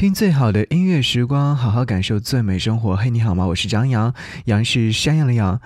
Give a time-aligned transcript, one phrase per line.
[0.00, 2.96] 听最好的音乐时光，好好感受最美生活。
[2.96, 3.44] 嘿，你好吗？
[3.44, 4.14] 我是张扬，
[4.46, 5.60] 杨是山羊的羊。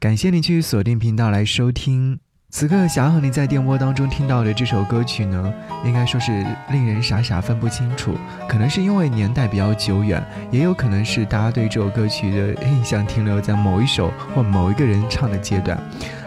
[0.00, 2.18] 感谢你去锁定频道来收听。
[2.50, 5.54] 此刻想要和你在电波当中听到的这首歌曲呢，
[5.84, 8.16] 应该说是令人傻傻分不清楚。
[8.48, 15.80] 可能是因为年代比较久远，也有可能是大家对这首歌曲的印象停留在某一首或某一个人唱的阶段。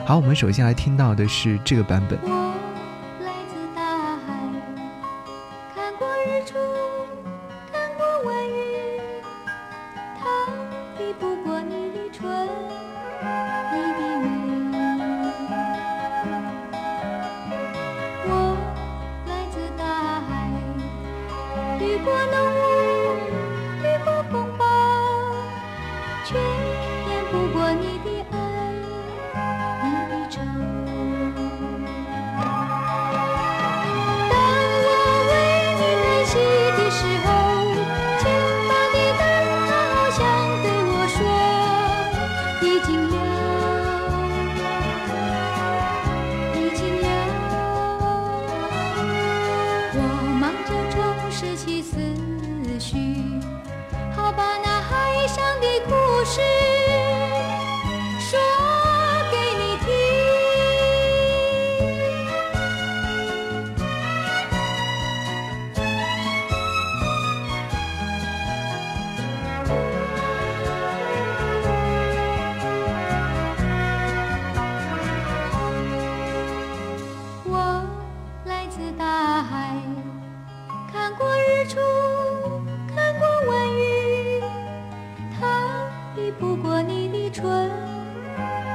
[0.05, 2.18] 好，我们首先来听到的是这个版本。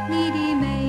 [0.07, 0.84] 你的美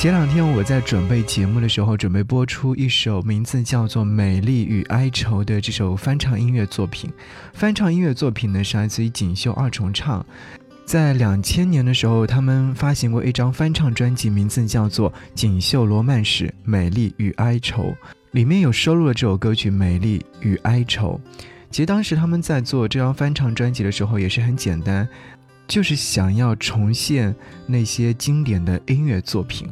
[0.00, 7.12] 前两天我在准备节目的时候，准备播出一首名字叫做《美丽与哀愁》的这首翻唱音乐作品。
[7.52, 10.24] 翻唱音乐作品呢是来自于锦绣二重唱，
[10.86, 17.82] 在两千年的时候，他们发行过一张翻唱专辑，名字叫做《锦绣罗曼史美丽与哀愁》，
[18.30, 21.20] 里面有收录了这首歌曲《美丽与哀愁》。
[21.70, 25.06] 其实当时他们在做这张翻唱专辑的时候也是很简单。
[25.70, 27.32] 就是想要重现
[27.64, 29.68] 那些经典的音乐作品。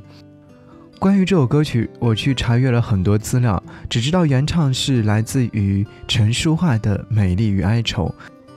[0.97, 3.61] 关于这首歌曲，我去查阅了很多资料，
[3.91, 8.07] 只知道原唱是来自于陈淑桦的《美丽与哀愁》。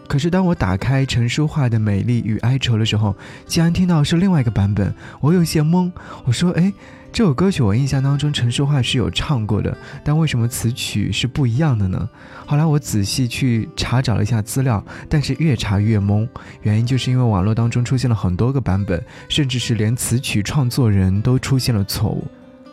[0.07, 3.16] 可是当我打开陈淑桦的《美丽与哀愁》的时候，
[3.47, 5.91] 竟然听到是另外一个版本，我有些懵。
[6.25, 6.72] 我说：“哎。”
[7.13, 12.09] 这首歌曲我印象当中陈淑桦是有唱过的，但为什么词曲是不一样的呢？
[12.45, 16.25] 后来我仔细去查找了一下资料，但是越查越懵，
[16.61, 22.25] 原因就是因为网络当中出现了很多个版本，甚至是连词曲创作人都出现了错误。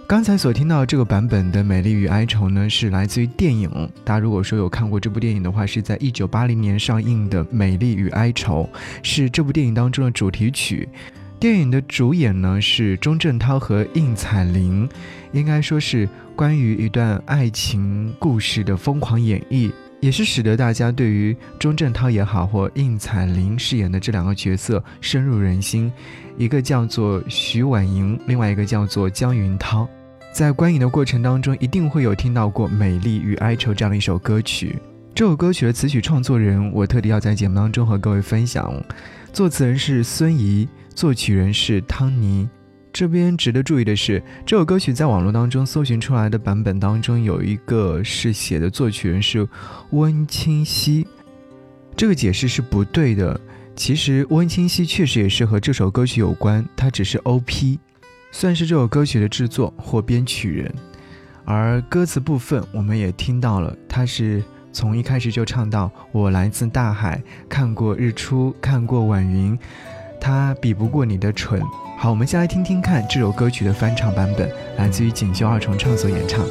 [0.07, 3.69] 刚才所听到这个版本的《美丽与哀愁》呢，是来自于电影。
[4.05, 8.67] 大家如果说有看过这部电影的话，是在一九八零年上映的《美丽与哀愁》，
[9.03, 10.89] 是这部电影当中的主题曲。
[11.41, 14.89] 电影的主演呢是钟镇涛和应采玲，
[15.31, 25.93] 应该说是关于一段爱情故事的疯狂演绎，也是使得大家对于钟镇涛也好或应采玲饰演的这两个角色深入人心。
[26.37, 29.89] 一个叫做徐婉莹，另外一个叫做江云涛。
[30.33, 34.75] 在观影的过程当中，一定会有听到过《美丽与哀愁》这样的一首歌曲。
[35.15, 38.75] 这首歌曲的词曲创作人，我特地要在节目当中和各位分享。
[39.33, 40.69] 作词人是孙怡。
[40.99, 42.49] 作曲人是汤尼。
[42.93, 49.49] 这边值得注意的是，这首歌曲在网络当中搜寻出来的版本当中，有一个是写的作曲人是
[49.91, 51.07] 温清溪。
[51.95, 53.41] 这个解释是不对的。
[53.77, 57.79] 其实温清溪确实也是和这首歌曲有关，他只是 OP，
[58.33, 60.75] 算是这首歌曲的制作或编曲人。
[61.45, 64.43] 而歌词部分我们也听到了，他是
[64.73, 69.57] 从一开始就唱到：“我来自大海，看过日出，看过晚云。”
[70.21, 71.61] 他比不过你的蠢。
[71.99, 76.45] 好，我们先来听听看这首歌曲的翻唱版本，来自于锦绣二重唱所演唱。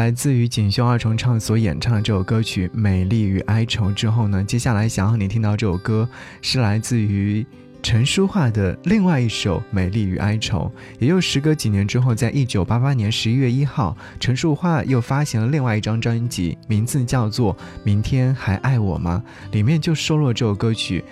[0.00, 6.08] 来自于锦绣二重唱所演唱的这首歌曲《美丽与哀愁》之后呢，接下来想让你听到这首歌
[6.40, 7.44] 是来自于
[7.82, 10.72] 陈淑桦的另外一首《美丽与哀愁》。
[10.98, 17.54] 也就时隔几年之后，在一九八八年十一月一号，陈淑桦又发行了另外一张专辑，名字叫做
[17.84, 21.04] 《明天还爱我吗》，里面就收录了这首歌曲。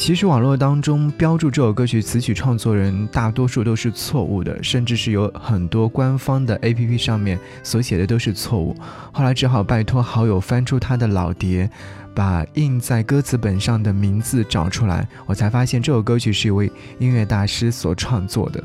[0.00, 8.74] 其实网络当中标注这首歌曲词曲创作人大多数都是错误的，甚至是有很多官方的 APP 上面所写的都是错误。
[9.12, 11.70] 后来只好拜托好友翻出他的老碟，
[12.14, 18.64] 把印在歌词本上的名字找出来，我才发现这首歌曲是一位音乐大师所创作的。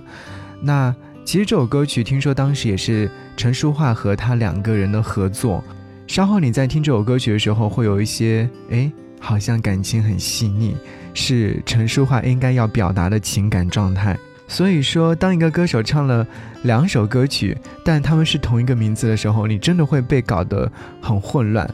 [0.62, 5.62] 那其实这首歌曲听说当时也是陈淑桦和他两个人的合作。
[6.08, 8.90] 稍后你在听这首歌曲的时候，会有一些哎，
[9.20, 10.78] 好像感情很细腻。
[11.16, 14.16] 是陈淑桦应该要表达的情感状态。
[14.48, 16.28] 所以说，当一个歌手唱了
[16.62, 21.68] 两首歌曲，但他们是同一个名字的时候，你真的会被搞得很混乱。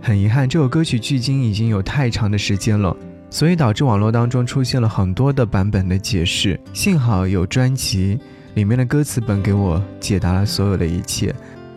[0.00, 2.96] 很遗憾，这首歌曲距今已经有太长的时间了，
[3.28, 6.58] 所以导致网络当中出现了很多的版本的解释。
[6.72, 8.18] 幸好有专辑
[8.54, 11.34] 里面的歌词本给我解答了所有的一切。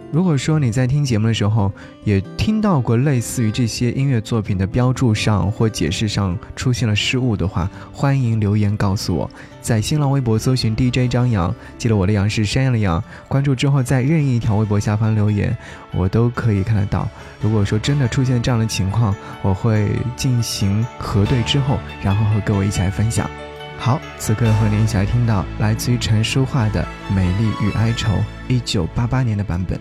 [0.09, 1.69] 如果说你在听节目的时候
[2.05, 9.29] 也听到过类似于这些音乐作品的标注上或解释上出现了失误的话，欢迎留言告诉我。
[9.61, 15.55] 在新浪微博搜寻 DJ 张扬，记得我的杨是山羊的羊，关注之后在任意一条微博下方留言，
[15.93, 17.05] 我都可以看得到。
[17.41, 23.29] 如果说真的出现这样的情况，我会进行核对之后，然后和各位一起来分享。
[23.77, 28.13] 好，此刻和您一起来听到来自于陈淑桦的《美丽与哀愁》，
[28.47, 29.77] 一九八八年的版本。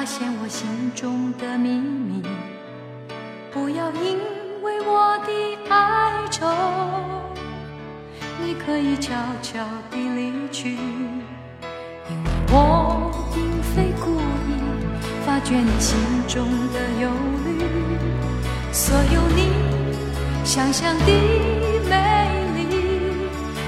[0.00, 2.22] 发现我心中的秘密，
[3.52, 4.16] 不要因
[4.62, 6.46] 为我的哀愁，
[8.42, 10.70] 你可以悄悄地离去，
[12.08, 14.16] 因为我并非故
[14.48, 14.54] 意
[15.26, 17.10] 发觉你心中的忧
[17.44, 17.62] 虑，
[18.72, 19.52] 所有你
[20.46, 21.12] 想象的
[21.90, 22.64] 美丽，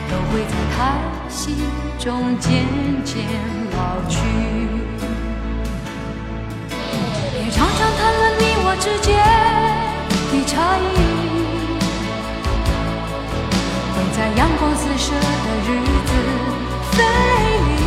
[0.08, 0.96] 都会在叹
[1.28, 1.56] 息
[1.98, 2.64] 中渐
[3.04, 3.22] 渐
[3.76, 4.81] 老去。
[8.74, 9.12] 我之间
[10.32, 10.82] 的差异，
[13.92, 15.70] 会在阳光四射的日
[16.08, 16.10] 子
[16.92, 16.96] 飞
[17.84, 17.86] 离。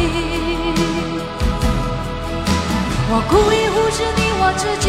[3.10, 4.86] 我故意忽视你我之间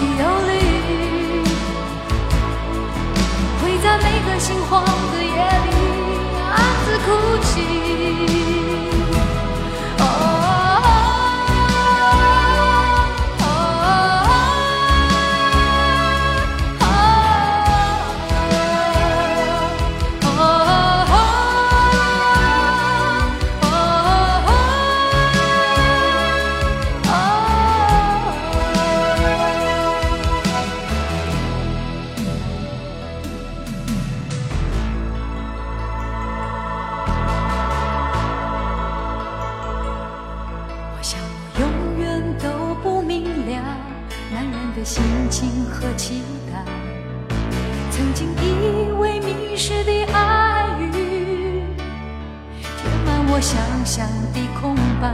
[0.22, 0.50] 忧虑，
[3.60, 4.72] 会在每个心慌
[5.12, 5.36] 的夜
[5.66, 5.70] 里
[6.50, 7.06] 暗自哭
[7.44, 7.52] 泣。
[53.42, 55.10] 想象的空白，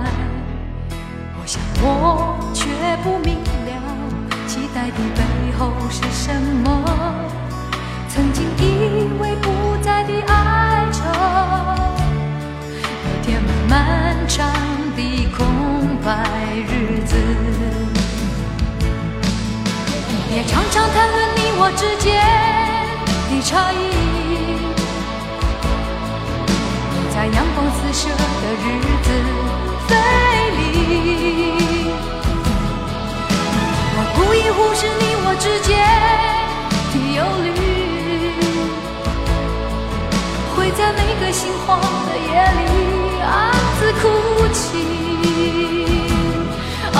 [1.40, 2.68] 我想我却
[3.02, 3.70] 不明了，
[4.46, 5.22] 期待的背
[5.58, 6.30] 后是什
[6.62, 6.84] 么？
[8.10, 9.50] 曾经以为不
[9.82, 11.04] 再的哀愁，
[12.76, 14.46] 又填满漫长
[14.94, 15.00] 的
[15.34, 15.46] 空
[16.04, 16.28] 白
[16.68, 17.16] 日子。
[20.30, 22.06] 也常常谈论你我之间
[23.30, 24.07] 的差异。
[27.90, 28.14] 四射的
[28.52, 28.66] 日
[29.02, 29.08] 子
[29.88, 29.90] 分
[30.58, 30.60] 离，
[33.96, 35.68] 我故意忽视你我之间
[36.92, 37.48] 的忧虑，
[40.54, 42.60] 会在每个心慌的夜里
[43.22, 43.26] 暗
[43.80, 44.04] 自哭
[44.52, 44.60] 泣。
[46.94, 46.98] 啊。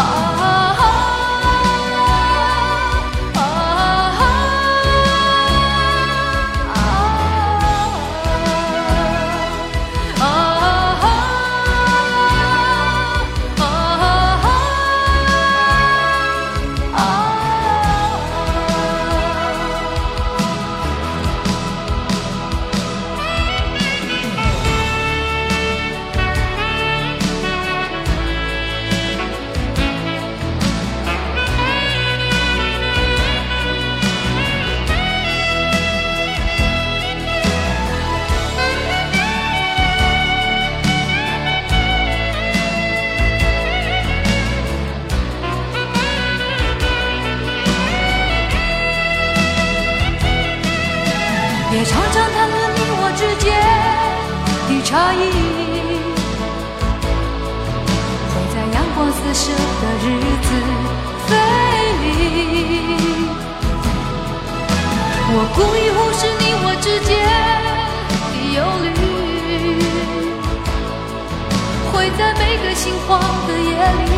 [73.93, 74.13] 里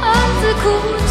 [0.00, 0.06] 暗
[0.40, 0.64] 自哭
[1.06, 1.09] 泣。